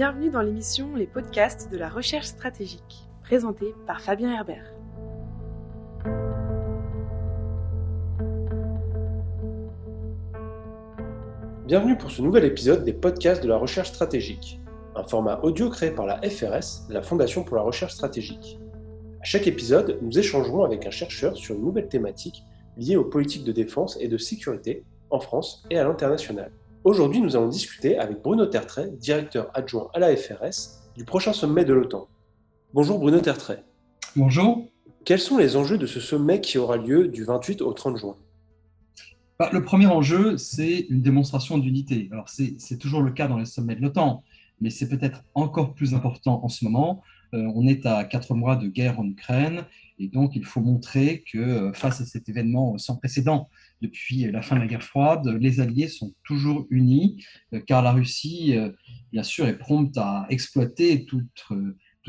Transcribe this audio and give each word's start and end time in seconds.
Bienvenue 0.00 0.30
dans 0.30 0.40
l'émission 0.40 0.96
Les 0.96 1.06
podcasts 1.06 1.70
de 1.70 1.76
la 1.76 1.90
recherche 1.90 2.28
stratégique, 2.28 3.06
présentée 3.22 3.74
par 3.86 4.00
Fabien 4.00 4.32
Herbert. 4.32 4.72
Bienvenue 11.66 11.98
pour 11.98 12.10
ce 12.10 12.22
nouvel 12.22 12.46
épisode 12.46 12.82
des 12.82 12.94
podcasts 12.94 13.42
de 13.42 13.48
la 13.48 13.58
recherche 13.58 13.90
stratégique, 13.90 14.58
un 14.96 15.02
format 15.02 15.38
audio 15.42 15.68
créé 15.68 15.90
par 15.90 16.06
la 16.06 16.18
FRS, 16.22 16.88
la 16.88 17.02
Fondation 17.02 17.44
pour 17.44 17.58
la 17.58 17.62
recherche 17.62 17.92
stratégique. 17.92 18.58
À 19.20 19.24
chaque 19.24 19.46
épisode, 19.46 19.98
nous 20.00 20.18
échangerons 20.18 20.64
avec 20.64 20.86
un 20.86 20.90
chercheur 20.90 21.36
sur 21.36 21.56
une 21.56 21.60
nouvelle 21.60 21.88
thématique 21.88 22.42
liée 22.78 22.96
aux 22.96 23.04
politiques 23.04 23.44
de 23.44 23.52
défense 23.52 23.98
et 24.00 24.08
de 24.08 24.16
sécurité 24.16 24.82
en 25.10 25.20
France 25.20 25.62
et 25.68 25.76
à 25.76 25.84
l'international. 25.84 26.50
Aujourd'hui, 26.82 27.20
nous 27.20 27.36
allons 27.36 27.48
discuter 27.48 27.98
avec 27.98 28.22
Bruno 28.22 28.46
Tertrais, 28.46 28.90
directeur 28.90 29.50
adjoint 29.52 29.88
à 29.92 29.98
la 29.98 30.16
FRS, 30.16 30.80
du 30.96 31.04
prochain 31.04 31.34
sommet 31.34 31.66
de 31.66 31.74
l'OTAN. 31.74 32.08
Bonjour 32.72 32.98
Bruno 32.98 33.20
Tertrais. 33.20 33.62
Bonjour. 34.16 34.66
Quels 35.04 35.18
sont 35.18 35.36
les 35.36 35.56
enjeux 35.56 35.76
de 35.76 35.84
ce 35.84 36.00
sommet 36.00 36.40
qui 36.40 36.56
aura 36.56 36.78
lieu 36.78 37.08
du 37.08 37.24
28 37.24 37.60
au 37.60 37.74
30 37.74 37.98
juin? 37.98 38.16
Bah, 39.38 39.50
Le 39.52 39.62
premier 39.62 39.88
enjeu, 39.88 40.38
c'est 40.38 40.86
une 40.88 41.02
démonstration 41.02 41.58
d'unité. 41.58 42.08
Alors, 42.12 42.30
c'est 42.30 42.78
toujours 42.78 43.02
le 43.02 43.10
cas 43.10 43.28
dans 43.28 43.36
les 43.36 43.44
sommets 43.44 43.76
de 43.76 43.82
l'OTAN, 43.82 44.24
mais 44.62 44.70
c'est 44.70 44.88
peut-être 44.88 45.22
encore 45.34 45.74
plus 45.74 45.92
important 45.92 46.42
en 46.42 46.48
ce 46.48 46.64
moment. 46.64 47.02
Euh, 47.34 47.50
on 47.54 47.66
est 47.66 47.86
à 47.86 48.04
quatre 48.04 48.34
mois 48.34 48.56
de 48.56 48.68
guerre 48.68 48.98
en 48.98 49.06
Ukraine, 49.06 49.64
et 49.98 50.08
donc 50.08 50.34
il 50.34 50.44
faut 50.44 50.60
montrer 50.60 51.22
que 51.30 51.38
euh, 51.38 51.72
face 51.72 52.00
à 52.00 52.06
cet 52.06 52.28
événement 52.28 52.76
sans 52.78 52.96
précédent, 52.96 53.48
depuis 53.82 54.30
la 54.30 54.42
fin 54.42 54.56
de 54.56 54.60
la 54.60 54.66
guerre 54.66 54.82
froide, 54.82 55.26
les 55.40 55.60
Alliés 55.60 55.88
sont 55.88 56.12
toujours 56.24 56.66
unis, 56.70 57.24
euh, 57.54 57.60
car 57.60 57.82
la 57.82 57.92
Russie, 57.92 58.54
bien 59.12 59.22
sûr, 59.22 59.46
est 59.46 59.58
prompte 59.58 59.96
à 59.96 60.26
exploiter 60.28 61.06
toute, 61.06 61.28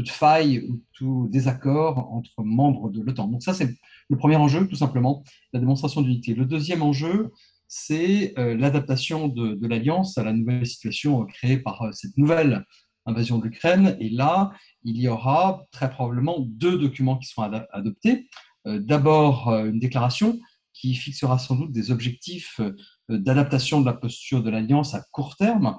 faille 0.07 0.65
ou 0.67 0.81
tout 0.93 1.29
désaccord 1.31 2.11
entre 2.11 2.41
membres 2.43 2.89
de 2.89 3.01
l'OTAN. 3.01 3.27
Donc 3.27 3.43
ça, 3.43 3.53
c'est 3.53 3.75
le 4.09 4.17
premier 4.17 4.35
enjeu, 4.35 4.67
tout 4.67 4.75
simplement, 4.75 5.23
la 5.53 5.59
démonstration 5.59 6.01
d'unité. 6.01 6.33
Le 6.33 6.45
deuxième 6.45 6.81
enjeu, 6.81 7.31
c'est 7.67 8.33
l'adaptation 8.35 9.27
de 9.27 9.67
l'Alliance 9.67 10.17
à 10.17 10.23
la 10.23 10.33
nouvelle 10.33 10.65
situation 10.65 11.23
créée 11.25 11.57
par 11.57 11.93
cette 11.93 12.17
nouvelle 12.17 12.65
invasion 13.05 13.37
de 13.37 13.45
l'Ukraine. 13.45 13.97
Et 13.99 14.09
là, 14.09 14.51
il 14.83 14.97
y 14.97 15.07
aura 15.07 15.65
très 15.71 15.89
probablement 15.89 16.39
deux 16.39 16.77
documents 16.77 17.17
qui 17.17 17.27
seront 17.27 17.51
adoptés. 17.71 18.27
D'abord, 18.65 19.49
une 19.49 19.79
déclaration 19.79 20.39
qui 20.73 20.95
fixera 20.95 21.37
sans 21.37 21.55
doute 21.55 21.71
des 21.71 21.91
objectifs 21.91 22.59
euh, 22.59 22.75
d'adaptation 23.09 23.81
de 23.81 23.85
la 23.85 23.93
posture 23.93 24.43
de 24.43 24.49
l'Alliance 24.49 24.93
à 24.93 25.03
court 25.11 25.35
terme. 25.35 25.77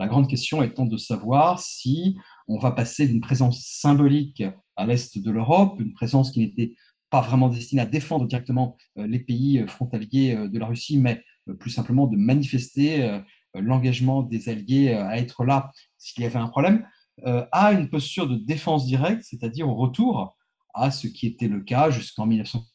La 0.00 0.06
grande 0.06 0.28
question 0.28 0.62
étant 0.62 0.86
de 0.86 0.96
savoir 0.96 1.58
si 1.60 2.16
on 2.46 2.58
va 2.58 2.70
passer 2.70 3.08
d'une 3.08 3.20
présence 3.20 3.64
symbolique 3.64 4.44
à 4.76 4.86
l'est 4.86 5.18
de 5.18 5.30
l'Europe, 5.30 5.80
une 5.80 5.92
présence 5.92 6.30
qui 6.30 6.40
n'était 6.40 6.74
pas 7.10 7.20
vraiment 7.20 7.48
destinée 7.48 7.82
à 7.82 7.86
défendre 7.86 8.26
directement 8.26 8.76
euh, 8.98 9.06
les 9.06 9.18
pays 9.18 9.58
euh, 9.58 9.66
frontaliers 9.66 10.36
de 10.48 10.58
la 10.58 10.66
Russie, 10.66 10.98
mais 10.98 11.22
plus 11.58 11.70
simplement 11.70 12.06
de 12.06 12.18
manifester 12.18 13.22
l'engagement 13.54 14.22
des 14.22 14.48
Alliés 14.48 14.92
à 14.92 15.18
être 15.18 15.44
là 15.44 15.70
s'il 15.96 16.22
y 16.22 16.26
avait 16.26 16.38
un 16.38 16.48
problème, 16.48 16.86
à 17.24 17.72
une 17.72 17.90
posture 17.90 18.28
de 18.28 18.36
défense 18.36 18.86
directe, 18.86 19.22
c'est-à-dire 19.24 19.68
au 19.68 19.74
retour 19.74 20.36
à 20.74 20.90
ce 20.90 21.08
qui 21.08 21.26
était 21.26 21.48
le 21.48 21.60
cas 21.60 21.90
jusqu'en 21.90 22.26
1940 22.26 22.68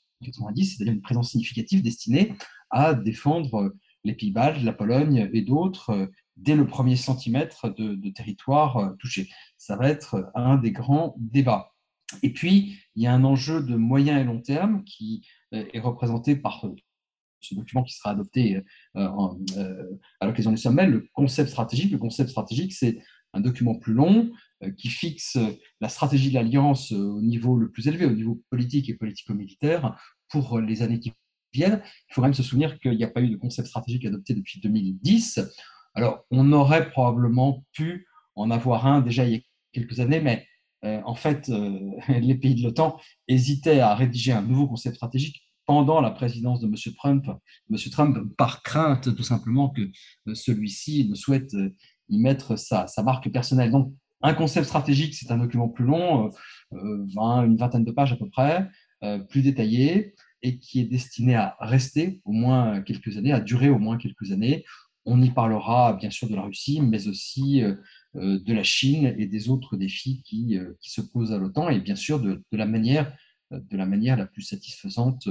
c'est-à-dire 0.55 0.93
une 0.93 1.01
présence 1.01 1.31
significative 1.31 1.81
destinée 1.81 2.33
à 2.69 2.93
défendre 2.93 3.73
les 4.03 4.13
Pays-Bas, 4.13 4.59
la 4.59 4.73
Pologne 4.73 5.29
et 5.33 5.41
d'autres 5.41 5.91
euh, 5.91 6.07
dès 6.35 6.55
le 6.55 6.65
premier 6.65 6.95
centimètre 6.95 7.69
de, 7.69 8.09
territoire 8.09 8.77
euh, 8.77 8.89
touché. 8.99 9.29
Ça 9.57 9.75
va 9.75 9.87
être 9.87 10.31
un 10.35 10.57
des 10.57 10.71
grands 10.71 11.15
débats. 11.17 11.71
Et 12.21 12.33
puis, 12.33 12.79
il 12.95 13.03
y 13.03 13.07
a 13.07 13.13
un 13.13 13.23
enjeu 13.23 13.63
de 13.63 13.75
moyen 13.75 14.19
et 14.19 14.23
long 14.23 14.41
terme 14.41 14.83
qui 14.83 15.25
euh, 15.53 15.65
est 15.73 15.79
représenté 15.79 16.35
par 16.35 16.65
ce 17.43 17.55
document 17.55 17.83
qui 17.83 17.93
sera 17.93 18.11
adopté 18.11 18.61
à 18.95 20.25
l'occasion 20.25 20.51
du 20.51 20.57
sommet, 20.57 20.87
le 20.87 21.07
concept 21.13 21.49
stratégique. 21.49 21.91
Le 21.91 21.97
concept 21.97 22.29
stratégique, 22.29 22.73
c'est 22.73 22.99
un 23.33 23.41
document 23.41 23.75
plus 23.75 23.93
long 23.93 24.31
qui 24.77 24.89
fixe 24.89 25.37
la 25.81 25.89
stratégie 25.89 26.29
de 26.29 26.35
l'Alliance 26.35 26.91
au 26.91 27.21
niveau 27.21 27.57
le 27.57 27.69
plus 27.69 27.87
élevé, 27.87 28.05
au 28.05 28.11
niveau 28.11 28.41
politique 28.49 28.89
et 28.89 28.93
politico-militaire, 28.93 29.97
pour 30.29 30.59
les 30.59 30.81
années 30.81 30.99
qui 30.99 31.13
viennent. 31.53 31.81
Il 32.09 32.13
faut 32.13 32.21
quand 32.21 32.27
même 32.27 32.33
se 32.33 32.43
souvenir 32.43 32.79
qu'il 32.79 32.95
n'y 32.95 33.03
a 33.03 33.09
pas 33.09 33.21
eu 33.21 33.29
de 33.29 33.37
concept 33.37 33.67
stratégique 33.67 34.05
adopté 34.05 34.33
depuis 34.33 34.59
2010. 34.59 35.41
Alors, 35.95 36.25
on 36.31 36.51
aurait 36.51 36.89
probablement 36.89 37.63
pu 37.71 38.07
en 38.35 38.49
avoir 38.51 38.87
un 38.87 39.01
déjà 39.01 39.25
il 39.25 39.33
y 39.33 39.35
a 39.35 39.39
quelques 39.71 39.99
années, 39.99 40.21
mais 40.21 40.47
euh, 40.83 41.01
en 41.05 41.15
fait, 41.15 41.49
euh, 41.49 41.79
les 42.19 42.35
pays 42.35 42.55
de 42.55 42.63
l'OTAN 42.63 42.99
hésitaient 43.27 43.79
à 43.79 43.95
rédiger 43.95 44.31
un 44.31 44.41
nouveau 44.41 44.67
concept 44.67 44.95
stratégique 44.95 45.43
pendant 45.65 46.01
la 46.01 46.11
présidence 46.11 46.59
de 46.59 46.67
M. 46.67 46.75
Trump, 46.95 47.25
M. 47.71 47.77
Trump 47.91 48.17
par 48.37 48.63
crainte 48.63 49.15
tout 49.15 49.23
simplement 49.23 49.69
que 49.69 49.81
euh, 50.27 50.35
celui-ci 50.35 51.07
ne 51.09 51.15
souhaite 51.15 51.55
y 52.09 52.19
mettre 52.19 52.57
sa, 52.57 52.85
marque 53.03 53.31
personnelle. 53.31 53.71
Donc, 53.71 53.93
un 54.21 54.33
concept 54.33 54.67
stratégique, 54.67 55.15
c'est 55.15 55.31
un 55.31 55.37
document 55.37 55.67
plus 55.67 55.83
long, 55.83 56.29
20, 56.71 57.45
une 57.45 57.57
vingtaine 57.57 57.83
de 57.83 57.91
pages 57.91 58.13
à 58.13 58.15
peu 58.15 58.29
près, 58.29 58.69
plus 59.27 59.41
détaillé, 59.41 60.13
et 60.43 60.59
qui 60.59 60.81
est 60.81 60.85
destiné 60.85 61.35
à 61.35 61.55
rester 61.59 62.21
au 62.25 62.33
moins 62.33 62.81
quelques 62.81 63.17
années, 63.17 63.31
à 63.31 63.39
durer 63.39 63.69
au 63.69 63.79
moins 63.79 63.97
quelques 63.97 64.31
années. 64.31 64.65
On 65.05 65.21
y 65.21 65.31
parlera 65.31 65.93
bien 65.93 66.09
sûr 66.09 66.29
de 66.29 66.35
la 66.35 66.43
Russie, 66.43 66.81
mais 66.81 67.07
aussi 67.07 67.63
euh, 67.63 67.75
euh, 68.15 68.39
de 68.39 68.53
la 68.53 68.63
Chine 68.63 69.15
et 69.17 69.25
des 69.25 69.49
autres 69.49 69.75
défis 69.77 70.21
qui, 70.23 70.57
euh, 70.57 70.73
qui 70.81 70.91
se 70.91 71.01
posent 71.01 71.31
à 71.31 71.37
l'OTAN, 71.37 71.69
et 71.69 71.79
bien 71.79 71.95
sûr 71.95 72.19
de, 72.19 72.43
de, 72.51 72.57
la 72.57 72.65
manière, 72.65 73.13
de 73.51 73.77
la 73.77 73.85
manière 73.85 74.17
la 74.17 74.25
plus 74.25 74.43
satisfaisante 74.43 75.27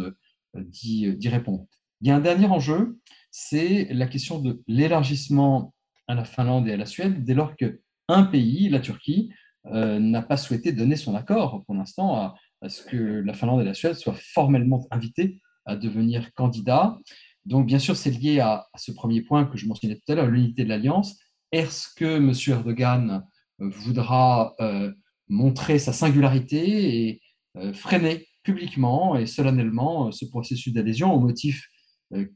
d'y 0.54 1.28
répondre. 1.28 1.66
Il 2.00 2.08
y 2.08 2.10
a 2.10 2.16
un 2.16 2.20
dernier 2.20 2.46
enjeu, 2.46 2.98
c'est 3.30 3.88
la 3.92 4.06
question 4.06 4.38
de 4.38 4.62
l'élargissement 4.66 5.74
à 6.08 6.14
la 6.14 6.24
Finlande 6.24 6.68
et 6.68 6.72
à 6.72 6.76
la 6.76 6.86
Suède, 6.86 7.24
dès 7.24 7.34
lors 7.34 7.54
qu'un 7.56 8.24
pays, 8.24 8.68
la 8.68 8.80
Turquie, 8.80 9.32
n'a 9.64 10.22
pas 10.22 10.36
souhaité 10.36 10.72
donner 10.72 10.96
son 10.96 11.14
accord 11.14 11.62
pour 11.64 11.76
l'instant 11.76 12.16
à, 12.16 12.34
ce 12.68 12.82
que 12.82 12.96
la 12.96 13.32
Finlande 13.32 13.60
et 13.60 13.64
la 13.64 13.74
Suède 13.74 13.94
soient 13.94 14.16
formellement 14.16 14.86
invitées 14.90 15.40
à 15.64 15.76
devenir 15.76 16.32
candidats. 16.34 16.98
Donc, 17.44 17.66
bien 17.66 17.78
sûr, 17.78 17.96
c'est 17.96 18.10
lié 18.10 18.40
à, 18.40 18.66
ce 18.76 18.92
premier 18.92 19.22
point 19.22 19.44
que 19.44 19.58
je 19.58 19.66
mentionnais 19.66 19.96
tout 19.96 20.12
à 20.12 20.14
l'heure, 20.14 20.28
l'unité 20.28 20.64
de 20.64 20.68
l'Alliance. 20.68 21.18
Est-ce 21.50 21.88
que 21.94 22.16
M. 22.16 22.32
Erdogan 22.46 23.24
euh, 23.60 23.68
voudra 23.68 24.54
euh, 24.60 24.92
montrer 25.28 25.78
sa 25.78 25.92
singularité 25.92 27.08
et 27.08 27.20
euh, 27.56 27.72
freiner 27.72 28.26
publiquement 28.42 29.16
et 29.16 29.26
solennellement 29.26 30.10
ce 30.12 30.24
processus 30.24 30.72
d'adhésion 30.72 31.12
au 31.12 31.20
motif 31.20 31.68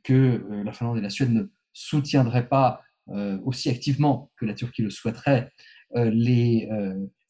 que 0.03 0.43
la 0.65 0.73
Finlande 0.73 0.99
et 0.99 1.03
la 1.03 1.11
Suède 1.11 1.33
ne 1.33 1.45
soutiendraient 1.73 2.49
pas 2.49 2.81
aussi 3.45 3.69
activement 3.69 4.31
que 4.37 4.47
la 4.47 4.55
Turquie 4.55 4.83
le 4.83 4.91
souhaiterait 4.91 5.51
les, 5.95 6.69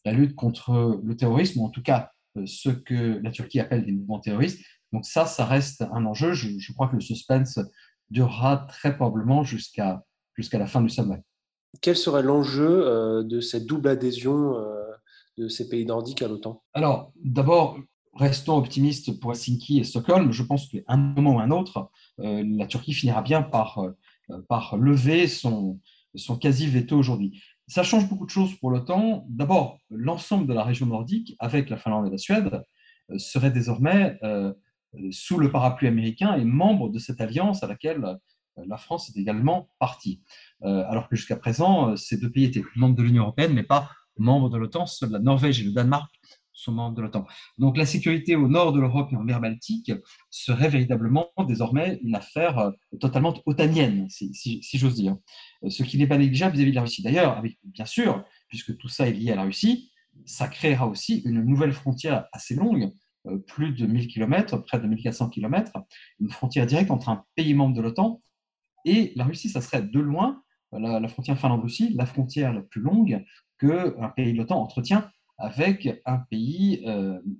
la 0.06 0.12
lutte 0.12 0.36
contre 0.36 1.00
le 1.02 1.16
terrorisme, 1.16 1.60
ou 1.60 1.64
en 1.64 1.70
tout 1.70 1.82
cas 1.82 2.10
euh, 2.36 2.46
ce 2.46 2.70
que 2.70 3.20
la 3.22 3.30
Turquie 3.30 3.60
appelle 3.60 3.84
des 3.84 3.92
mouvements 3.92 4.20
terroristes. 4.20 4.64
Donc 4.92 5.04
ça, 5.04 5.26
ça 5.26 5.44
reste 5.44 5.82
un 5.92 6.06
enjeu. 6.06 6.32
Je, 6.32 6.72
crois 6.72 6.88
que 6.88 6.94
le 6.94 7.00
suspense 7.00 7.58
durera 8.08 8.66
très 8.68 8.96
probablement 8.96 9.42
jusqu'à 9.42 10.04
jusqu'à 10.34 10.58
la 10.58 10.66
fin 10.66 10.80
du 10.80 10.88
sommet. 10.88 11.22
Quel 11.80 11.96
serait 11.96 12.22
l'enjeu 12.22 12.86
euh, 12.86 13.22
de 13.24 13.40
cette 13.40 13.66
double 13.66 13.88
adhésion 13.88 14.56
euh, 14.58 14.84
de 15.38 15.48
ces 15.48 15.68
pays 15.68 15.84
nordiques 15.84 16.22
à 16.22 16.28
l'OTAN? 16.28 16.62
Alors, 16.72 17.12
d'abord, 17.16 17.78
restons 18.16 18.56
optimistes 18.56 19.20
pour 19.20 19.32
Helsinki 19.32 19.78
et 19.78 19.84
Stockholm. 19.84 20.32
Je 20.32 20.42
pense 20.42 20.68
qu'à 20.68 20.78
un 20.88 20.96
moment 20.96 21.36
ou 21.36 21.40
un 21.40 21.50
autre, 21.50 21.90
la 22.18 22.66
Turquie 22.66 22.92
finira 22.92 23.22
bien 23.22 23.42
par, 23.42 23.80
par 24.48 24.76
lever 24.76 25.28
son, 25.28 25.80
quasi-veto 26.40 26.96
aujourd'hui. 26.96 27.42
Ça 27.68 27.82
change 27.82 28.08
beaucoup 28.08 28.26
de 28.26 28.30
choses 28.30 28.54
pour 28.58 28.70
l'OTAN. 28.70 29.26
D'abord, 29.28 29.78
l'ensemble 29.90 30.46
de 30.46 30.54
la 30.54 30.62
région 30.62 30.86
nordique, 30.86 31.34
avec 31.40 31.68
la 31.68 31.76
Finlande 31.76 32.06
et 32.06 32.10
la 32.10 32.18
Suède, 32.18 32.62
euh, 33.10 33.18
serait 33.18 33.50
désormais 33.50 34.18
euh, 34.22 34.52
sous 35.10 35.38
le 35.38 35.50
parapluie 35.50 35.88
américain 35.88 36.36
et 36.36 36.44
membre 36.44 36.88
de 36.88 36.98
cette 36.98 37.20
alliance 37.20 37.62
à 37.62 37.66
laquelle 37.66 38.04
euh, 38.04 38.64
la 38.66 38.76
France 38.78 39.10
est 39.10 39.20
également 39.20 39.68
partie. 39.78 40.22
alors 40.62 41.10
que 41.10 41.16
jusqu'à 41.16 41.36
présent, 41.36 41.94
ces 41.94 42.16
deux 42.16 42.30
pays 42.30 42.44
étaient 42.44 42.64
membres 42.74 42.96
de 42.96 43.02
l'Union 43.02 43.24
européenne, 43.24 43.52
mais 43.52 43.62
pas 43.62 43.90
membres 44.16 44.48
de 44.48 44.56
l'OTAN. 44.56 44.86
Seuls 44.86 45.10
la 45.10 45.18
Norvège 45.18 45.60
et 45.60 45.64
le 45.64 45.72
Danemark 45.72 46.10
sont 46.56 46.72
membres 46.72 46.96
de 46.96 47.02
l'OTAN. 47.02 47.26
Donc 47.58 47.76
la 47.76 47.86
sécurité 47.86 48.34
au 48.34 48.48
nord 48.48 48.72
de 48.72 48.80
l'Europe 48.80 49.12
et 49.12 49.16
en 49.16 49.22
mer 49.22 49.40
Baltique 49.40 49.92
serait 50.30 50.68
véritablement 50.68 51.28
désormais 51.46 52.00
une 52.02 52.14
affaire 52.14 52.72
totalement 53.00 53.34
otanienne, 53.46 54.08
si, 54.08 54.32
si 54.34 54.78
j'ose 54.78 54.94
dire. 54.94 55.16
Euh, 55.62 55.70
ce 55.70 55.82
qui 55.82 55.98
n'est 55.98 56.06
pas 56.06 56.18
négligeable 56.18 56.54
vis-à-vis 56.54 56.70
de 56.70 56.76
la 56.76 56.82
Russie. 56.82 57.02
D'ailleurs, 57.02 57.42
bien 57.64 57.84
sûr, 57.84 58.24
puisque 58.48 58.76
tout 58.76 58.88
ça 58.88 59.08
est 59.08 59.12
lié 59.12 59.32
à 59.32 59.36
la 59.36 59.44
Russie, 59.44 59.90
ça 60.24 60.48
créera 60.48 60.86
aussi 60.86 61.22
une 61.26 61.42
nouvelle 61.42 61.72
frontière 61.72 62.26
assez 62.32 62.54
longue, 62.54 62.90
euh, 63.26 63.38
plus 63.38 63.72
de 63.72 63.86
1000 63.86 64.08
km, 64.08 64.56
près 64.58 64.80
de 64.80 64.86
1400 64.86 65.28
km, 65.28 65.72
une 66.20 66.30
frontière 66.30 66.66
directe 66.66 66.90
entre 66.90 67.10
un 67.10 67.24
pays 67.34 67.54
membre 67.54 67.76
de 67.76 67.82
l'OTAN 67.82 68.22
et 68.84 69.12
la 69.14 69.24
Russie. 69.24 69.50
Ça 69.50 69.60
serait 69.60 69.82
de 69.82 70.00
loin 70.00 70.42
la, 70.72 71.08
frontière 71.08 71.38
Finlande-Russie, 71.38 71.94
la 71.94 72.06
frontière 72.06 72.52
la 72.52 72.62
plus 72.62 72.80
longue 72.80 73.24
qu'un 73.58 74.08
pays 74.16 74.32
de 74.32 74.38
l'OTAN 74.38 74.60
entretient 74.60 75.08
avec 75.38 75.88
un 76.06 76.18
pays, 76.30 76.84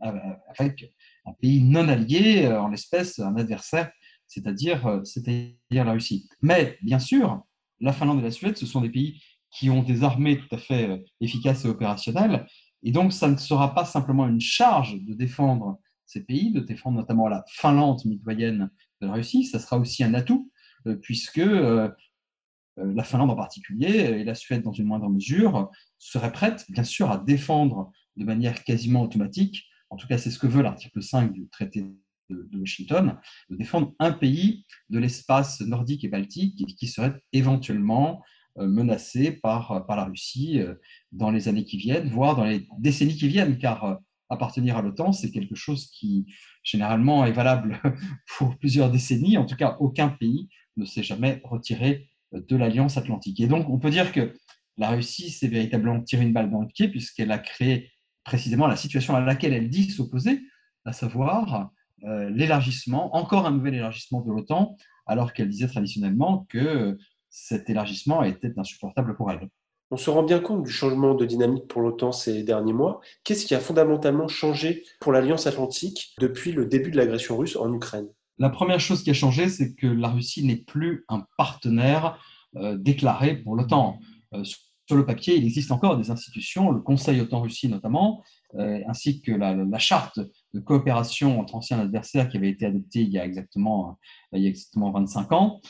avec 0.00 0.92
un 1.24 1.32
pays 1.40 1.62
non 1.62 1.88
allié, 1.88 2.46
en 2.48 2.68
l'espèce 2.68 3.18
un 3.18 3.36
adversaire, 3.36 3.90
c'est-à-dire 4.26 5.02
la 5.70 5.92
Russie. 5.92 6.28
Mais 6.42 6.78
bien 6.82 6.98
sûr, 6.98 7.42
la 7.80 7.92
Finlande 7.92 8.20
et 8.20 8.22
la 8.22 8.30
Suède, 8.30 8.56
ce 8.56 8.66
sont 8.66 8.80
des 8.80 8.90
pays 8.90 9.22
qui 9.50 9.70
ont 9.70 9.82
des 9.82 10.02
armées 10.02 10.38
tout 10.38 10.54
à 10.54 10.58
fait 10.58 11.02
efficaces 11.20 11.64
et 11.64 11.68
opérationnelles, 11.68 12.46
et 12.82 12.92
donc 12.92 13.12
ça 13.12 13.28
ne 13.28 13.36
sera 13.36 13.74
pas 13.74 13.84
simplement 13.84 14.28
une 14.28 14.40
charge 14.40 15.00
de 15.02 15.14
défendre 15.14 15.78
ces 16.06 16.24
pays, 16.24 16.52
de 16.52 16.60
défendre 16.60 16.98
notamment 16.98 17.28
la 17.28 17.44
Finlande 17.48 18.04
mitoyenne 18.04 18.70
de 19.00 19.06
la 19.06 19.14
Russie, 19.14 19.44
ça 19.44 19.58
sera 19.58 19.78
aussi 19.78 20.04
un 20.04 20.14
atout, 20.14 20.50
euh, 20.86 20.96
puisque 20.96 21.38
euh, 21.38 21.88
euh, 21.88 21.90
la 22.76 23.04
Finlande 23.04 23.30
en 23.30 23.36
particulier, 23.36 23.88
et 23.88 24.24
la 24.24 24.34
Suède 24.34 24.62
dans 24.62 24.72
une 24.72 24.86
moindre 24.86 25.08
mesure, 25.08 25.70
seraient 25.98 26.32
prêtes, 26.32 26.66
bien 26.68 26.84
sûr, 26.84 27.10
à 27.10 27.18
défendre 27.18 27.90
de 28.16 28.24
manière 28.24 28.64
quasiment 28.64 29.02
automatique, 29.02 29.64
en 29.90 29.96
tout 29.96 30.06
cas 30.06 30.18
c'est 30.18 30.30
ce 30.30 30.38
que 30.38 30.46
veut 30.46 30.62
l'article 30.62 31.02
5 31.02 31.32
du 31.32 31.48
traité 31.48 31.84
de, 32.28 32.58
Washington, 32.58 33.18
de 33.50 33.56
défendre 33.56 33.94
un 33.98 34.12
pays 34.12 34.66
de 34.90 34.98
l'espace 34.98 35.60
nordique 35.60 36.04
et 36.04 36.08
baltique 36.08 36.66
qui 36.76 36.88
serait 36.88 37.14
éventuellement 37.32 38.22
menacé 38.56 39.32
par, 39.32 39.86
par 39.86 39.96
la 39.96 40.04
Russie 40.04 40.60
dans 41.12 41.30
les 41.30 41.48
années 41.48 41.64
qui 41.64 41.76
viennent, 41.76 42.08
voire 42.08 42.36
dans 42.36 42.44
les 42.44 42.66
décennies 42.78 43.16
qui 43.16 43.28
viennent, 43.28 43.58
car 43.58 44.00
appartenir 44.28 44.76
à 44.76 44.82
l'OTAN, 44.82 45.12
c'est 45.12 45.30
quelque 45.30 45.54
chose 45.54 45.86
qui 45.86 46.26
généralement 46.62 47.24
est 47.24 47.32
valable 47.32 47.80
pour 48.36 48.58
plusieurs 48.58 48.90
décennies. 48.90 49.38
En 49.38 49.46
tout 49.46 49.56
cas, 49.56 49.76
aucun 49.80 50.08
pays 50.08 50.48
ne 50.76 50.84
s'est 50.84 51.02
jamais 51.02 51.40
retiré 51.44 52.08
de 52.40 52.56
l'Alliance 52.56 52.96
atlantique. 52.96 53.40
Et 53.40 53.46
donc, 53.46 53.68
on 53.68 53.78
peut 53.78 53.90
dire 53.90 54.12
que 54.12 54.34
la 54.76 54.90
Russie 54.90 55.30
s'est 55.30 55.48
véritablement 55.48 56.00
tiré 56.02 56.24
une 56.24 56.32
balle 56.32 56.50
dans 56.50 56.60
le 56.60 56.68
pied 56.68 56.88
puisqu'elle 56.88 57.32
a 57.32 57.38
créé 57.38 57.90
précisément 58.24 58.66
la 58.66 58.76
situation 58.76 59.14
à 59.14 59.20
laquelle 59.20 59.52
elle 59.52 59.70
dit 59.70 59.90
s'opposer, 59.90 60.42
à 60.84 60.92
savoir 60.92 61.70
euh, 62.04 62.28
l'élargissement, 62.30 63.14
encore 63.16 63.46
un 63.46 63.52
nouvel 63.52 63.74
élargissement 63.74 64.20
de 64.20 64.30
l'OTAN, 64.30 64.76
alors 65.06 65.32
qu'elle 65.32 65.48
disait 65.48 65.68
traditionnellement 65.68 66.46
que 66.48 66.98
cet 67.30 67.70
élargissement 67.70 68.22
était 68.22 68.52
insupportable 68.58 69.16
pour 69.16 69.30
elle. 69.30 69.48
On 69.92 69.96
se 69.96 70.10
rend 70.10 70.24
bien 70.24 70.40
compte 70.40 70.64
du 70.64 70.70
changement 70.70 71.14
de 71.14 71.24
dynamique 71.24 71.68
pour 71.68 71.80
l'OTAN 71.80 72.10
ces 72.10 72.42
derniers 72.42 72.72
mois. 72.72 73.00
Qu'est-ce 73.22 73.46
qui 73.46 73.54
a 73.54 73.60
fondamentalement 73.60 74.26
changé 74.26 74.84
pour 75.00 75.12
l'Alliance 75.12 75.46
atlantique 75.46 76.14
depuis 76.18 76.50
le 76.52 76.66
début 76.66 76.90
de 76.90 76.96
l'agression 76.96 77.36
russe 77.36 77.54
en 77.56 77.72
Ukraine? 77.72 78.08
La 78.38 78.50
première 78.50 78.80
chose 78.80 79.02
qui 79.02 79.10
a 79.10 79.14
changé, 79.14 79.48
c'est 79.48 79.74
que 79.74 79.86
la 79.86 80.08
Russie 80.08 80.44
n'est 80.44 80.56
plus 80.56 81.04
un 81.08 81.26
partenaire 81.38 82.18
euh, 82.56 82.76
déclaré 82.76 83.36
pour 83.36 83.56
l'OTAN. 83.56 83.98
Euh, 84.34 84.44
sur 84.44 84.96
le 84.96 85.04
papier, 85.06 85.36
il 85.36 85.44
existe 85.44 85.72
encore 85.72 85.96
des 85.96 86.10
institutions, 86.10 86.70
le 86.70 86.80
Conseil 86.80 87.20
OTAN-Russie 87.20 87.68
notamment, 87.68 88.22
euh, 88.54 88.80
ainsi 88.86 89.20
que 89.20 89.32
la, 89.32 89.78
charte 89.78 90.20
de 90.54 90.60
coopération 90.60 91.40
entre 91.40 91.56
anciens 91.56 91.80
adversaires 91.80 92.28
qui 92.28 92.36
avait 92.36 92.50
été 92.50 92.66
adoptée 92.66 93.00
il 93.00 93.08
y 93.10 93.18
a 93.18 93.24
exactement, 93.24 93.98
il 94.32 94.42
y 94.42 94.46
a 94.46 94.48
exactement 94.48 94.92
25 94.92 95.32
ans. 95.32 95.60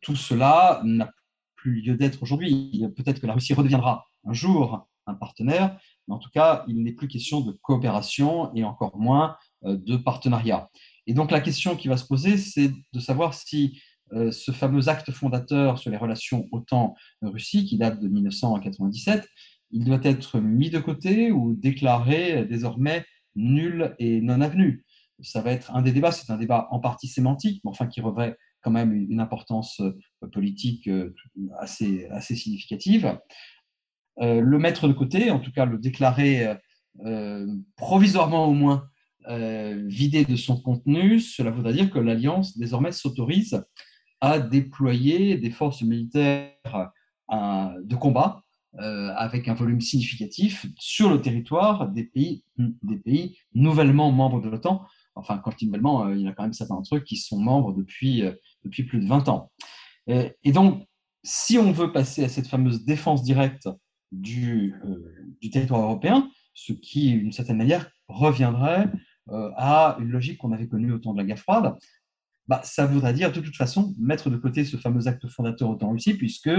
tout 0.00 0.16
cela 0.16 0.80
n'a 0.84 1.10
lieu 1.64 1.96
d'être 1.96 2.22
aujourd'hui. 2.22 2.84
Peut-être 2.96 3.20
que 3.20 3.26
la 3.26 3.34
Russie 3.34 3.52
redeviendra 3.52 4.04
un 4.24 4.32
jour 4.32 4.86
un 5.08 5.14
partenaire, 5.14 5.76
mais 6.06 6.14
en 6.14 6.18
tout 6.18 6.30
cas, 6.30 6.64
il 6.68 6.80
n'est 6.82 6.92
plus 6.92 7.08
question 7.08 7.40
de 7.40 7.50
coopération 7.50 8.54
et 8.54 8.62
encore 8.62 8.96
moins 8.96 9.36
de 9.64 9.96
partenariat. 9.96 10.70
Et 11.06 11.14
donc 11.14 11.30
la 11.30 11.40
question 11.40 11.76
qui 11.76 11.88
va 11.88 11.96
se 11.96 12.06
poser, 12.06 12.36
c'est 12.36 12.72
de 12.92 13.00
savoir 13.00 13.34
si 13.34 13.80
euh, 14.12 14.30
ce 14.30 14.52
fameux 14.52 14.88
acte 14.88 15.10
fondateur 15.10 15.78
sur 15.78 15.90
les 15.90 15.96
relations 15.96 16.46
OTAN-Russie, 16.52 17.64
qui 17.64 17.76
date 17.76 18.00
de 18.00 18.08
1997, 18.08 19.26
il 19.72 19.84
doit 19.84 20.00
être 20.02 20.38
mis 20.38 20.70
de 20.70 20.78
côté 20.78 21.32
ou 21.32 21.54
déclaré 21.54 22.44
désormais 22.44 23.04
nul 23.34 23.94
et 23.98 24.20
non 24.20 24.40
avenu. 24.40 24.84
Ça 25.20 25.40
va 25.40 25.50
être 25.52 25.74
un 25.74 25.82
des 25.82 25.92
débats, 25.92 26.12
c'est 26.12 26.30
un 26.30 26.36
débat 26.36 26.68
en 26.70 26.78
partie 26.78 27.08
sémantique, 27.08 27.60
mais 27.64 27.70
enfin 27.70 27.86
qui 27.86 28.00
revêt 28.00 28.36
quand 28.60 28.70
même 28.70 28.92
une 28.92 29.20
importance 29.20 29.80
euh, 29.80 30.28
politique 30.32 30.88
euh, 30.88 31.14
assez, 31.58 32.06
assez 32.10 32.36
significative. 32.36 33.18
Le 34.18 34.56
mettre 34.56 34.88
de 34.88 34.94
côté, 34.94 35.30
en 35.30 35.40
tout 35.40 35.52
cas 35.52 35.66
le 35.66 35.76
déclarer 35.76 36.56
provisoirement 37.76 38.46
au 38.46 38.54
moins 38.54 38.88
vidé 39.28 40.24
de 40.24 40.36
son 40.36 40.60
contenu, 40.60 41.20
cela 41.20 41.50
voudrait 41.50 41.72
dire 41.72 41.90
que 41.90 41.98
l'Alliance 41.98 42.56
désormais 42.58 42.92
s'autorise 42.92 43.64
à 44.20 44.38
déployer 44.38 45.36
des 45.36 45.50
forces 45.50 45.82
militaires 45.82 46.90
de 47.30 47.96
combat 47.96 48.42
avec 48.78 49.48
un 49.48 49.54
volume 49.54 49.80
significatif 49.80 50.66
sur 50.78 51.10
le 51.10 51.20
territoire 51.20 51.88
des 51.88 52.04
pays, 52.04 52.44
nouvellement 53.54 54.12
membres 54.12 54.40
de 54.40 54.48
l'OTAN, 54.48 54.86
enfin, 55.16 55.38
continuellement, 55.38 56.08
il 56.10 56.20
y 56.20 56.28
a 56.28 56.32
quand 56.32 56.44
même 56.44 56.52
certains 56.52 56.80
trucs 56.82 57.04
qui 57.04 57.16
sont 57.16 57.38
membres 57.38 57.72
depuis, 57.72 58.22
depuis 58.64 58.84
plus 58.84 59.00
de 59.00 59.06
20 59.06 59.28
ans. 59.28 59.50
Et, 60.06 60.52
donc, 60.52 60.86
si 61.24 61.58
on 61.58 61.72
veut 61.72 61.92
passer 61.92 62.24
à 62.24 62.28
cette 62.28 62.46
fameuse 62.46 62.84
défense 62.84 63.22
directe 63.22 63.68
du, 64.12 64.74
euh, 64.84 65.34
du 65.40 65.50
territoire 65.50 65.82
européen, 65.82 66.30
ce 66.54 66.72
qui, 66.72 67.12
d'une 67.12 67.32
certaine 67.32 67.56
manière, 67.56 67.90
reviendrait 68.06 68.86
euh, 68.86 68.88
à 69.28 69.96
une 70.00 70.10
logique 70.10 70.38
qu'on 70.38 70.52
avait 70.52 70.68
connue 70.68 70.92
au 70.92 70.98
temps 70.98 71.12
de 71.12 71.18
la 71.18 71.24
guerre 71.24 71.38
froide, 71.38 71.76
bah, 72.48 72.60
ça 72.62 72.86
voudrait 72.86 73.12
dire 73.12 73.32
de 73.32 73.40
toute 73.40 73.56
façon 73.56 73.94
mettre 73.98 74.30
de 74.30 74.36
côté 74.36 74.64
ce 74.64 74.76
fameux 74.76 75.08
acte 75.08 75.26
fondateur 75.28 75.70
OTAN-Russie, 75.70 76.14
puisque 76.14 76.50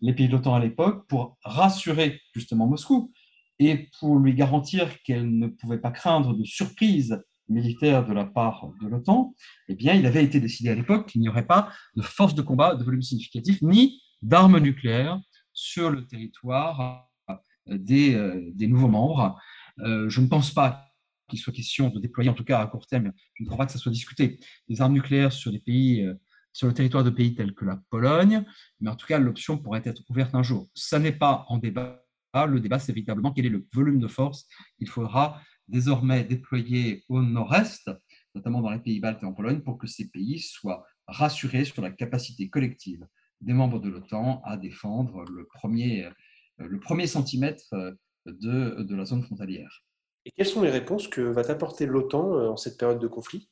les 0.00 0.12
pays 0.12 0.28
de 0.28 0.32
l'OTAN 0.32 0.54
à 0.54 0.60
l'époque, 0.60 1.06
pour 1.08 1.38
rassurer 1.44 2.20
justement 2.34 2.66
Moscou 2.66 3.12
et 3.58 3.88
pour 3.98 4.18
lui 4.18 4.34
garantir 4.34 5.02
qu'elle 5.02 5.38
ne 5.38 5.46
pouvait 5.46 5.78
pas 5.78 5.90
craindre 5.90 6.34
de 6.34 6.44
surprise 6.44 7.22
militaire 7.48 8.06
de 8.06 8.12
la 8.12 8.26
part 8.26 8.70
de 8.80 8.88
l'OTAN, 8.88 9.34
eh 9.68 9.74
bien, 9.74 9.94
il 9.94 10.06
avait 10.06 10.24
été 10.24 10.40
décidé 10.40 10.70
à 10.70 10.74
l'époque 10.74 11.08
qu'il 11.08 11.20
n'y 11.20 11.28
aurait 11.28 11.46
pas 11.46 11.70
de 11.96 12.02
force 12.02 12.34
de 12.34 12.42
combat 12.42 12.74
de 12.74 12.84
volume 12.84 13.02
significatif 13.02 13.60
ni 13.62 14.00
d'armes 14.22 14.58
nucléaires 14.58 15.18
sur 15.52 15.90
le 15.90 16.06
territoire 16.06 17.08
euh, 17.30 17.34
des, 17.68 18.14
euh, 18.14 18.50
des 18.54 18.66
nouveaux 18.66 18.88
membres. 18.88 19.40
Euh, 19.80 20.08
je 20.08 20.20
ne 20.20 20.26
pense 20.26 20.52
pas 20.52 20.89
qu'il 21.30 21.38
soit 21.38 21.52
question 21.52 21.88
de 21.88 22.00
déployer, 22.00 22.28
en 22.28 22.34
tout 22.34 22.44
cas 22.44 22.60
à 22.60 22.66
court 22.66 22.86
terme, 22.86 23.12
je 23.34 23.42
ne 23.42 23.46
crois 23.46 23.58
pas 23.58 23.66
que 23.66 23.72
ça 23.72 23.78
soit 23.78 23.92
discuté, 23.92 24.38
des 24.68 24.80
armes 24.80 24.92
nucléaires 24.92 25.32
sur 25.32 25.50
les 25.50 25.60
pays, 25.60 26.06
sur 26.52 26.66
le 26.66 26.74
territoire 26.74 27.04
de 27.04 27.10
pays 27.10 27.34
tels 27.34 27.54
que 27.54 27.64
la 27.64 27.80
Pologne, 27.90 28.44
mais 28.80 28.90
en 28.90 28.96
tout 28.96 29.06
cas, 29.06 29.18
l'option 29.18 29.58
pourrait 29.58 29.82
être 29.84 30.02
ouverte 30.08 30.34
un 30.34 30.42
jour. 30.42 30.68
Ça 30.74 30.98
n'est 30.98 31.12
pas 31.12 31.44
en 31.48 31.58
débat. 31.58 32.04
Le 32.34 32.60
débat, 32.60 32.78
c'est 32.78 32.92
véritablement 32.92 33.32
quel 33.32 33.46
est 33.46 33.50
le 33.50 33.66
volume 33.72 33.98
de 33.98 34.06
force 34.06 34.46
qu'il 34.78 34.88
faudra 34.88 35.40
désormais 35.66 36.24
déployés 36.24 37.04
au 37.08 37.22
nord-est, 37.22 37.90
notamment 38.34 38.60
dans 38.60 38.70
les 38.70 38.78
pays 38.78 39.00
baltes 39.00 39.22
et 39.22 39.26
en 39.26 39.32
Pologne, 39.32 39.60
pour 39.60 39.78
que 39.78 39.86
ces 39.86 40.10
pays 40.10 40.38
soient 40.38 40.84
rassurés 41.06 41.64
sur 41.64 41.82
la 41.82 41.90
capacité 41.90 42.48
collective 42.48 43.06
des 43.40 43.52
membres 43.52 43.80
de 43.80 43.88
l'OTAN 43.88 44.42
à 44.44 44.56
défendre 44.56 45.24
le 45.24 45.46
premier, 45.46 46.08
premier 46.82 47.06
centimètre 47.06 47.74
de, 48.26 48.82
de 48.82 48.94
la 48.94 49.04
zone 49.04 49.22
frontalière. 49.22 49.82
Et 50.24 50.30
quelles 50.32 50.46
sont 50.46 50.62
les 50.62 50.70
réponses 50.70 51.08
que 51.08 51.20
va 51.20 51.42
apporter 51.50 51.86
l'OTAN 51.86 52.34
euh, 52.34 52.48
en 52.50 52.56
cette 52.56 52.78
période 52.78 53.00
de 53.00 53.06
conflit? 53.06 53.48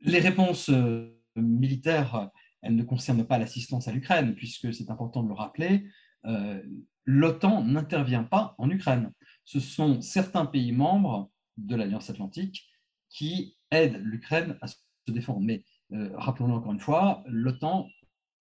Les 0.00 0.18
réponses 0.18 0.68
euh, 0.70 1.16
militaires, 1.36 2.30
elles 2.62 2.76
ne 2.76 2.82
concernent 2.82 3.26
pas 3.26 3.38
l'assistance 3.38 3.88
à 3.88 3.92
l'Ukraine, 3.92 4.34
puisque 4.34 4.72
c'est 4.74 4.90
important 4.90 5.22
de 5.22 5.28
le 5.28 5.34
rappeler, 5.34 5.86
euh, 6.26 6.62
l'OTAN 7.04 7.64
n'intervient 7.64 8.24
pas 8.24 8.54
en 8.58 8.70
Ukraine 8.70 9.12
ce 9.44 9.60
sont 9.60 10.00
certains 10.00 10.46
pays 10.46 10.72
membres 10.72 11.30
de 11.56 11.76
l'Alliance 11.76 12.10
atlantique 12.10 12.66
qui 13.10 13.56
aident 13.70 14.00
l'Ukraine 14.02 14.56
à 14.62 14.66
se 14.66 14.76
défendre. 15.08 15.40
Mais 15.40 15.64
rappelons-le 15.90 16.54
encore 16.54 16.72
une 16.72 16.80
fois, 16.80 17.22
l'OTAN 17.26 17.88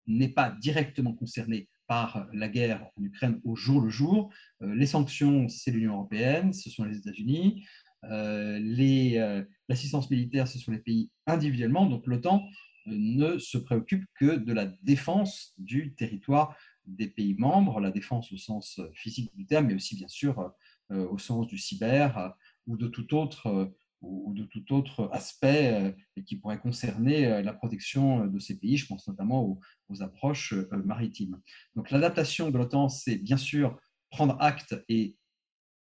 n'est 0.07 0.29
pas 0.29 0.51
directement 0.51 1.13
concernée 1.13 1.69
par 1.87 2.27
la 2.33 2.47
guerre 2.49 2.87
en 2.97 3.03
Ukraine 3.03 3.39
au 3.43 3.55
jour 3.55 3.81
le 3.81 3.89
jour. 3.89 4.31
Euh, 4.61 4.73
les 4.75 4.85
sanctions, 4.85 5.47
c'est 5.49 5.71
l'Union 5.71 5.93
européenne, 5.93 6.53
ce 6.53 6.69
sont 6.69 6.83
les 6.83 6.97
États-Unis. 6.97 7.65
Euh, 8.05 9.43
l'assistance 9.67 10.09
militaire, 10.09 10.47
ce 10.47 10.59
sont 10.59 10.71
les 10.71 10.79
pays 10.79 11.09
individuellement. 11.27 11.85
Donc 11.85 12.05
l'OTAN 12.07 12.43
ne 12.85 13.37
se 13.39 13.57
préoccupe 13.57 14.05
que 14.19 14.35
de 14.35 14.53
la 14.53 14.65
défense 14.83 15.53
du 15.57 15.95
territoire 15.95 16.55
des 16.85 17.07
pays 17.07 17.33
membres, 17.33 17.79
la 17.79 17.89
défense 17.89 18.31
au 18.31 18.37
sens 18.37 18.79
physique 18.93 19.35
du 19.35 19.45
terme, 19.47 19.67
mais 19.67 19.73
aussi 19.73 19.95
bien 19.95 20.07
sûr 20.07 20.53
euh, 20.91 21.07
au 21.07 21.17
sens 21.17 21.47
du 21.47 21.57
cyber 21.57 22.15
euh, 22.15 22.29
ou 22.67 22.77
de 22.77 22.87
tout 22.87 23.15
autre 23.15 23.47
euh, 23.47 23.65
ou 24.05 24.33
de 24.33 24.43
tout 24.43 24.73
autre 24.73 25.09
aspect 25.11 25.95
qui 26.25 26.35
pourrait 26.35 26.59
concerner 26.59 27.41
la 27.41 27.53
protection 27.53 28.27
de 28.27 28.39
ces 28.39 28.57
pays. 28.59 28.77
Je 28.77 28.87
pense 28.87 29.07
notamment 29.07 29.59
aux, 29.89 30.01
approches 30.01 30.53
maritimes. 30.83 31.39
Donc 31.75 31.91
l'adaptation 31.91 32.49
de 32.49 32.57
l'OTAN, 32.57 32.89
c'est 32.89 33.17
bien 33.17 33.37
sûr 33.37 33.77
prendre 34.09 34.35
acte 34.41 34.75
et 34.89 35.15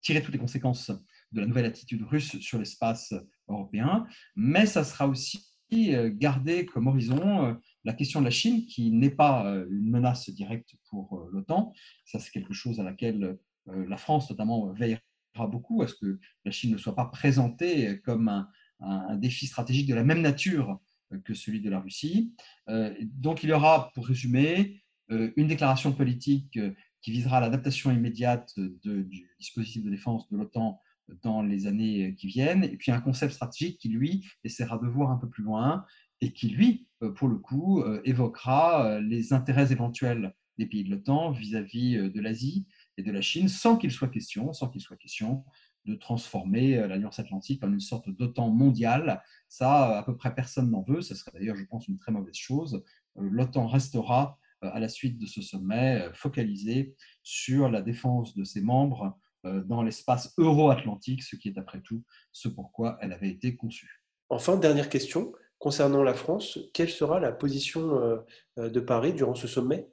tirer 0.01 0.21
toutes 0.21 0.33
les 0.33 0.39
conséquences 0.39 0.91
de 1.31 1.41
la 1.41 1.45
nouvelle 1.45 1.65
attitude 1.65 2.03
russe 2.03 2.39
sur 2.39 2.57
l'espace 2.57 3.13
européen, 3.47 4.07
mais 4.35 4.65
ça 4.65 4.83
sera 4.83 5.07
aussi 5.07 5.45
garder 5.71 6.65
comme 6.65 6.87
horizon 6.87 7.57
la 7.83 7.93
question 7.93 8.19
de 8.19 8.25
la 8.25 8.31
Chine, 8.31 8.65
qui 8.65 8.91
n'est 8.91 9.11
pas 9.11 9.45
une 9.69 9.89
menace 9.89 10.29
directe 10.29 10.75
pour 10.89 11.27
l'OTAN. 11.31 11.73
Ça, 12.05 12.19
c'est 12.19 12.31
quelque 12.31 12.53
chose 12.53 12.79
à 12.79 12.83
laquelle 12.83 13.37
la 13.67 13.97
France, 13.97 14.29
notamment, 14.29 14.71
veillera 14.73 14.99
beaucoup 15.35 15.81
à 15.81 15.87
ce 15.87 15.95
que 15.95 16.19
la 16.45 16.51
Chine 16.51 16.71
ne 16.71 16.77
soit 16.77 16.95
pas 16.95 17.05
présentée 17.05 17.99
comme 18.01 18.27
un, 18.29 18.47
un 18.81 19.15
défi 19.15 19.47
stratégique 19.47 19.87
de 19.87 19.95
la 19.95 20.03
même 20.03 20.21
nature 20.21 20.79
que 21.25 21.33
celui 21.33 21.61
de 21.61 21.69
la 21.69 21.79
Russie. 21.79 22.33
Donc, 22.67 23.43
il 23.43 23.49
y 23.49 23.53
aura, 23.53 23.91
pour 23.93 24.07
résumer, 24.07 24.81
une 25.09 25.47
déclaration 25.47 25.91
politique 25.91 26.57
qui 27.01 27.11
visera 27.11 27.41
l'adaptation 27.41 27.91
immédiate 27.91 28.53
du 28.57 29.29
dispositif 29.39 29.83
de 29.83 29.89
défense 29.89 30.29
de 30.29 30.37
l'OTAN 30.37 30.79
dans 31.21 31.41
les 31.41 31.67
années 31.67 32.15
qui 32.15 32.27
viennent, 32.27 32.63
et 32.63 32.77
puis 32.77 32.91
un 32.91 33.01
concept 33.01 33.33
stratégique 33.33 33.77
qui, 33.77 33.89
lui, 33.89 34.25
essaiera 34.43 34.77
de 34.77 34.87
voir 34.87 35.11
un 35.11 35.17
peu 35.17 35.29
plus 35.29 35.43
loin 35.43 35.85
et 36.21 36.31
qui, 36.31 36.47
lui, 36.49 36.87
pour 37.15 37.27
le 37.27 37.37
coup, 37.37 37.83
évoquera 38.05 39.01
les 39.01 39.33
intérêts 39.33 39.71
éventuels 39.71 40.33
des 40.57 40.65
pays 40.65 40.83
de 40.83 40.91
l'OTAN 40.91 41.31
vis-à-vis 41.31 42.09
de 42.09 42.21
l'Asie 42.21 42.65
et 42.97 43.03
de 43.03 43.11
la 43.11 43.21
Chine, 43.21 43.47
sans 43.49 43.77
qu'il 43.77 43.91
soit 43.91 44.09
question, 44.09 44.53
sans 44.53 44.69
qu'il 44.69 44.81
soit 44.81 44.97
question 44.97 45.43
de 45.85 45.95
transformer 45.95 46.75
l'Alliance 46.87 47.17
Atlantique 47.19 47.63
en 47.63 47.73
une 47.73 47.79
sorte 47.79 48.09
d'OTAN 48.09 48.49
mondiale. 48.49 49.23
Ça, 49.49 49.97
à 49.97 50.03
peu 50.03 50.15
près 50.15 50.35
personne 50.35 50.69
n'en 50.69 50.83
veut. 50.83 51.01
Ce 51.01 51.15
serait 51.15 51.31
d'ailleurs, 51.33 51.55
je 51.55 51.65
pense, 51.65 51.87
une 51.87 51.97
très 51.97 52.11
mauvaise 52.11 52.35
chose. 52.35 52.83
L'OTAN 53.15 53.65
restera 53.67 54.37
à 54.61 54.79
la 54.79 54.87
suite 54.87 55.17
de 55.17 55.25
ce 55.25 55.41
sommet 55.41 56.07
focalisé 56.13 56.95
sur 57.23 57.69
la 57.69 57.81
défense 57.81 58.35
de 58.35 58.43
ses 58.43 58.61
membres 58.61 59.17
dans 59.43 59.81
l'espace 59.81 60.35
euro-atlantique, 60.37 61.23
ce 61.23 61.35
qui 61.35 61.47
est 61.47 61.57
après 61.57 61.81
tout 61.81 62.03
ce 62.31 62.47
pourquoi 62.47 62.99
elle 63.01 63.11
avait 63.11 63.31
été 63.31 63.55
conçue. 63.55 64.03
Enfin, 64.29 64.57
dernière 64.57 64.87
question, 64.87 65.33
concernant 65.57 66.03
la 66.03 66.13
France, 66.13 66.59
quelle 66.75 66.91
sera 66.91 67.19
la 67.19 67.31
position 67.31 68.21
de 68.57 68.79
Paris 68.79 69.13
durant 69.13 69.33
ce 69.33 69.47
sommet? 69.47 69.89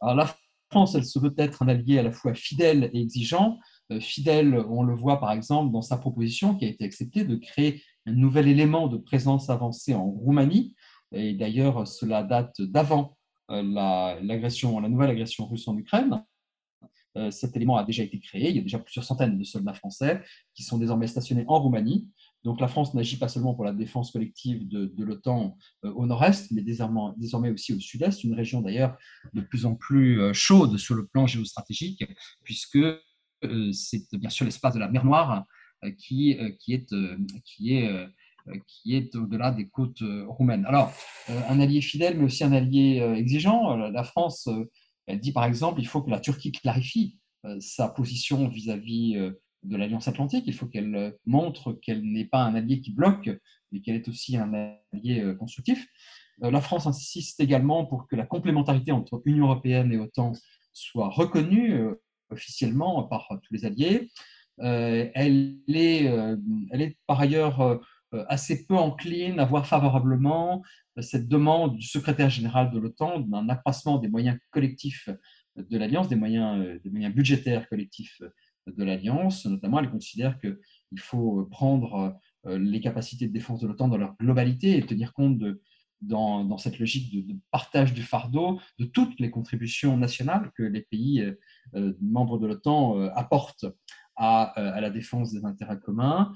Alors, 0.00 0.14
La 0.14 0.26
France, 0.74 0.96
elle 0.96 1.04
se 1.04 1.20
veut 1.20 1.32
être 1.38 1.62
un 1.62 1.68
allié 1.68 2.00
à 2.00 2.02
la 2.02 2.10
fois 2.10 2.34
fidèle 2.34 2.90
et 2.92 3.00
exigeant. 3.00 3.60
Fidèle, 4.00 4.56
on 4.68 4.82
le 4.82 4.92
voit 4.92 5.20
par 5.20 5.30
exemple 5.30 5.72
dans 5.72 5.82
sa 5.82 5.96
proposition 5.98 6.56
qui 6.56 6.64
a 6.64 6.68
été 6.68 6.82
acceptée 6.84 7.22
de 7.24 7.36
créer 7.36 7.80
un 8.06 8.12
nouvel 8.12 8.48
élément 8.48 8.88
de 8.88 8.96
présence 8.96 9.50
avancée 9.50 9.94
en 9.94 10.04
Roumanie. 10.04 10.74
Et 11.12 11.34
d'ailleurs, 11.34 11.86
cela 11.86 12.24
date 12.24 12.60
d'avant 12.60 13.16
euh, 13.52 13.62
la, 13.62 14.18
la 14.20 14.88
nouvelle 14.88 15.10
agression 15.10 15.46
russe 15.46 15.68
en 15.68 15.76
Ukraine. 15.76 16.24
Euh, 17.16 17.30
cet 17.30 17.54
élément 17.54 17.76
a 17.76 17.84
déjà 17.84 18.02
été 18.02 18.18
créé. 18.18 18.50
Il 18.50 18.56
y 18.56 18.58
a 18.58 18.62
déjà 18.62 18.80
plusieurs 18.80 19.04
centaines 19.04 19.38
de 19.38 19.44
soldats 19.44 19.74
français 19.74 20.22
qui 20.54 20.64
sont 20.64 20.78
désormais 20.78 21.06
stationnés 21.06 21.44
en 21.46 21.60
Roumanie. 21.60 22.08
Donc 22.44 22.60
la 22.60 22.68
France 22.68 22.94
n'agit 22.94 23.16
pas 23.16 23.28
seulement 23.28 23.54
pour 23.54 23.64
la 23.64 23.72
défense 23.72 24.12
collective 24.12 24.68
de, 24.68 25.04
l'OTAN 25.04 25.56
euh, 25.84 25.92
au 25.92 26.06
nord-est, 26.06 26.50
mais 26.52 26.62
désormais, 26.62 27.50
aussi 27.50 27.72
au 27.72 27.80
sud-est, 27.80 28.22
une 28.22 28.34
région 28.34 28.60
d'ailleurs 28.60 28.96
de 29.32 29.40
plus 29.40 29.66
en 29.66 29.74
plus 29.74 30.32
chaude 30.34 30.76
sur 30.76 30.94
le 30.94 31.06
plan 31.06 31.26
géostratégique, 31.26 32.04
puisque 32.42 32.78
c'est 33.72 34.14
bien 34.14 34.30
sûr 34.30 34.46
l'espace 34.46 34.74
de 34.74 34.80
la 34.80 34.88
mer 34.88 35.04
Noire 35.04 35.44
qui, 35.98 36.30
est, 36.30 36.56
qui 36.56 36.74
est 36.74 36.92
euh, 38.48 38.58
qui 38.66 38.94
est 38.94 39.14
au-delà 39.16 39.50
des 39.50 39.68
côtes 39.68 40.02
euh, 40.02 40.26
roumaines. 40.28 40.66
Alors, 40.66 40.92
euh, 41.30 41.40
un 41.48 41.60
allié 41.60 41.80
fidèle, 41.80 42.18
mais 42.18 42.24
aussi 42.24 42.44
un 42.44 42.52
allié 42.52 42.98
exigeant. 43.16 43.76
La 43.76 44.04
France, 44.04 44.48
dit 45.08 45.32
par 45.32 45.44
exemple, 45.44 45.80
il 45.80 45.86
faut 45.86 46.02
que 46.02 46.10
la 46.10 46.20
Turquie 46.20 46.52
clarifie 46.52 47.18
sa 47.60 47.88
position 47.88 48.48
vis-à-vis 48.48 49.18
de 49.64 49.76
l'Alliance 49.76 50.08
Atlantique. 50.08 50.44
Il 50.46 50.54
faut 50.54 50.66
qu'elle 50.66 51.14
montre 51.26 51.72
qu'elle 51.72 52.02
n'est 52.02 52.24
pas 52.24 52.44
un 52.44 52.54
allié 52.54 52.80
qui 52.80 52.92
bloque, 52.92 53.30
mais 53.72 53.80
qu'elle 53.80 53.96
est 53.96 54.08
aussi 54.08 54.36
un 54.36 54.52
allié 54.54 55.34
constructif. 55.38 55.86
La 56.40 56.60
France 56.60 56.86
insiste 56.86 57.40
également 57.40 57.86
pour 57.86 58.06
que 58.08 58.16
la 58.16 58.26
complémentarité 58.26 58.92
entre 58.92 59.22
Union 59.24 59.46
européenne 59.46 59.92
et 59.92 59.98
OTAN 59.98 60.32
soit 60.72 61.08
reconnue 61.08 61.86
officiellement 62.30 63.04
par 63.04 63.28
tous 63.42 63.54
les 63.54 63.64
alliés. 63.64 64.10
Elle 64.58 65.60
est, 65.68 66.04
elle 66.04 66.82
est 66.82 66.96
par 67.06 67.20
ailleurs 67.20 67.80
euh, 68.14 68.24
assez 68.28 68.64
peu 68.66 68.76
encline 68.76 69.40
à 69.40 69.44
voir 69.44 69.66
favorablement 69.66 70.62
euh, 70.98 71.02
cette 71.02 71.26
demande 71.26 71.76
du 71.76 71.86
secrétaire 71.86 72.30
général 72.30 72.70
de 72.70 72.78
l'OTAN 72.78 73.20
d'un 73.20 73.48
accroissement 73.48 73.98
des 73.98 74.08
moyens 74.08 74.38
collectifs 74.50 75.08
de 75.56 75.78
l'Alliance, 75.78 76.08
des 76.08 76.16
moyens, 76.16 76.64
euh, 76.64 76.78
des 76.84 76.90
moyens 76.90 77.14
budgétaires 77.14 77.68
collectifs 77.68 78.22
de 78.66 78.84
l'Alliance. 78.84 79.46
Notamment, 79.46 79.80
elle 79.80 79.90
considère 79.90 80.38
qu'il 80.38 80.98
faut 80.98 81.46
prendre 81.50 82.16
les 82.44 82.80
capacités 82.80 83.26
de 83.26 83.32
défense 83.32 83.60
de 83.60 83.66
l'OTAN 83.66 83.88
dans 83.88 83.96
leur 83.96 84.16
globalité 84.18 84.76
et 84.76 84.84
tenir 84.84 85.12
compte 85.12 85.38
de, 85.38 85.62
dans, 86.02 86.44
dans, 86.44 86.58
cette 86.58 86.78
logique 86.78 87.26
de, 87.26 87.36
partage 87.50 87.94
du 87.94 88.02
fardeau 88.02 88.60
de 88.78 88.84
toutes 88.84 89.18
les 89.18 89.30
contributions 89.30 89.96
nationales 89.96 90.52
que 90.56 90.62
les 90.62 90.82
pays 90.82 91.24
membres 92.00 92.38
de 92.38 92.46
l'OTAN 92.46 93.00
apportent 93.14 93.66
à, 94.16 94.42
à, 94.42 94.80
la 94.80 94.90
défense 94.90 95.32
des 95.32 95.44
intérêts 95.44 95.80
communs. 95.80 96.32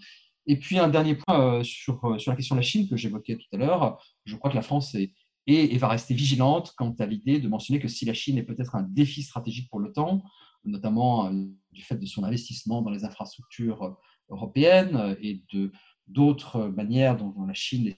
Et 0.49 0.57
puis 0.57 0.79
un 0.79 0.89
dernier 0.89 1.15
point 1.15 1.59
euh, 1.59 1.63
sur, 1.63 2.03
euh, 2.05 2.19
sur 2.19 2.33
la 2.33 2.37
question 2.37 2.57
de 2.57 2.61
la 2.61 2.67
Chine 2.67 2.89
que 2.89 2.97
j'évoquais 2.97 3.37
tout 3.37 3.47
à 3.53 3.59
l'heure. 3.59 4.03
Je 4.25 4.35
crois 4.35 4.51
que 4.51 4.57
la 4.57 4.63
France 4.63 4.95
est, 4.95 5.13
et, 5.47 5.77
va 5.77 5.89
rester 5.89 6.15
vigilante 6.15 6.75
quant 6.77 6.95
à 6.99 7.07
l'idée 7.07 7.39
de 7.39 7.49
mentionner 7.49 7.79
que 7.79 7.89
si 7.89 8.07
la 8.07 8.15
Chine 8.15 8.39
est 8.39 8.43
peut-être 8.43 8.75
un 8.75 8.83
défi 8.83 9.23
stratégique 9.23 9.69
pour 9.71 9.79
l'OTAN, 9.79 10.23
notamment 10.65 11.27
euh, 11.27 11.45
du 11.73 11.83
fait 11.83 11.97
de 11.97 12.07
son 12.07 12.25
investissement 12.25 12.83
dans 12.83 12.91
les 12.91 13.05
infrastructures 13.05 13.97
européennes 14.29 15.17
et 15.21 15.43
de 15.53 15.73
d'autres 16.07 16.69
manières 16.69 17.17
dont 17.17 17.35
la 17.47 17.55
Chine 17.55 17.95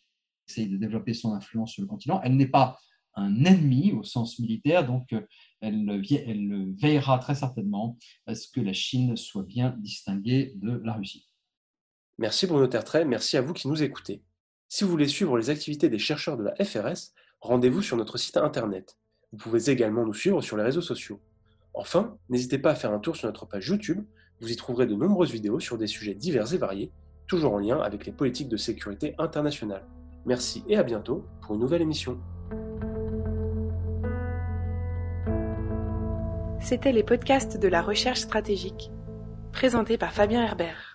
essaye 0.49 0.69
de 0.69 0.77
développer 0.77 1.15
son 1.15 1.33
influence 1.33 1.73
sur 1.73 1.83
le 1.83 1.89
continent, 1.89 2.21
elle 2.25 2.37
n'est 2.37 2.49
pas 2.49 2.79
un 3.15 3.45
ennemi 3.45 3.93
au 3.93 4.03
sens 4.03 4.39
militaire, 4.39 4.87
donc 4.87 5.15
elle, 5.61 5.89
elle 6.11 6.75
veillera 6.81 7.19
très 7.19 7.35
certainement 7.35 7.97
à 8.27 8.35
ce 8.35 8.49
que 8.49 8.61
la 8.61 8.73
Chine 8.73 9.17
soit 9.17 9.45
bien 9.45 9.77
distinguée 9.79 10.53
de 10.57 10.81
la 10.85 10.95
Russie. 10.95 11.29
Merci 12.19 12.47
Bruno 12.47 12.67
Tertrais, 12.67 13.05
merci 13.05 13.37
à 13.37 13.43
vous 13.43 13.53
qui 13.53 13.69
nous 13.69 13.83
écoutez. 13.83 14.23
Si 14.69 14.85
vous 14.85 14.91
voulez 14.91 15.09
suivre 15.09 15.37
les 15.37 15.51
activités 15.51 15.89
des 15.89 15.99
chercheurs 15.99 16.37
de 16.37 16.45
la 16.45 16.55
FRS, 16.65 17.13
rendez-vous 17.41 17.83
sur 17.83 17.97
notre 17.97 18.19
site 18.19 18.37
internet. 18.37 18.97
Vous 19.33 19.39
pouvez 19.39 19.71
également 19.71 20.05
nous 20.05 20.15
suivre 20.15 20.43
sur 20.43 20.57
les 20.57 20.63
réseaux 20.63 20.83
sociaux. 20.83 21.21
Enfin, 21.75 22.17
n'hésitez 22.29 22.59
pas 22.59 22.71
à 22.71 22.75
faire 22.75 22.93
un 22.93 22.99
tour 22.99 23.17
sur 23.17 23.29
notre 23.29 23.47
page 23.47 23.69
YouTube, 23.69 24.05
vous 24.41 24.51
y 24.51 24.57
trouverez 24.57 24.87
de 24.87 24.95
nombreuses 24.95 25.31
vidéos 25.31 25.61
sur 25.61 25.79
des 25.79 25.87
sujets 25.87 26.15
divers 26.15 26.53
et 26.53 26.59
variés, 26.59 26.91
toujours 27.27 27.55
en 27.55 27.59
lien 27.59 27.79
avec 27.81 28.07
les 28.07 28.13
politiques 28.13 28.49
de 28.49 28.57
sécurité 28.57 29.15
internationale. 29.19 29.85
Merci 30.27 30.65
et 30.69 30.77
à 30.77 30.83
bientôt 30.83 31.25
pour 31.41 31.55
une 31.55 31.61
nouvelle 31.61 31.83
émission. 31.83 32.19
C'était 36.61 36.93
les 36.93 37.03
podcasts 37.03 37.59
de 37.59 37.69
la 37.69 37.83
recherche 37.83 38.21
stratégique, 38.21 38.91
présentés 39.53 39.97
par 39.97 40.13
Fabien 40.13 40.43
Herbert. 40.43 40.90